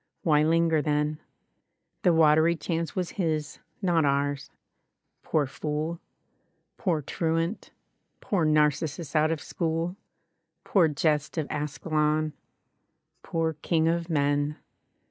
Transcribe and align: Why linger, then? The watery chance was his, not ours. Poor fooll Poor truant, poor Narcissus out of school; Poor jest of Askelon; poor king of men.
Why 0.23 0.41
linger, 0.41 0.81
then? 0.81 1.19
The 2.01 2.11
watery 2.11 2.55
chance 2.55 2.95
was 2.95 3.11
his, 3.21 3.59
not 3.83 4.03
ours. 4.03 4.49
Poor 5.21 5.45
fooll 5.45 5.99
Poor 6.75 7.03
truant, 7.03 7.69
poor 8.19 8.43
Narcissus 8.43 9.15
out 9.15 9.29
of 9.29 9.39
school; 9.43 9.95
Poor 10.63 10.87
jest 10.87 11.37
of 11.37 11.47
Askelon; 11.51 12.33
poor 13.21 13.53
king 13.61 13.87
of 13.87 14.09
men. 14.09 14.57